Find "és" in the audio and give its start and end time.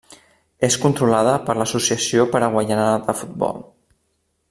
0.67-0.77